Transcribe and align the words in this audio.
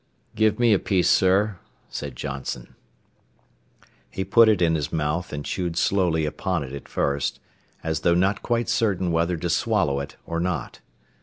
"Give 0.33 0.57
me 0.57 0.73
a 0.73 0.79
piece, 0.79 1.07
sir," 1.11 1.59
said 1.87 2.15
Johnson. 2.15 2.73
He 4.09 4.23
put 4.25 4.49
it 4.49 4.59
in 4.59 4.73
his 4.73 4.91
mouth 4.91 5.31
and 5.31 5.45
chewed 5.45 5.77
slowly 5.77 6.25
upon 6.25 6.63
it 6.63 6.73
at 6.73 6.89
first, 6.89 7.39
as 7.83 7.99
though 7.99 8.15
not 8.15 8.41
quite 8.41 8.67
certain 8.67 9.11
whether 9.11 9.37
to 9.37 9.47
swallow 9.51 9.99
it 9.99 10.15
or 10.25 10.39
not. 10.39 10.79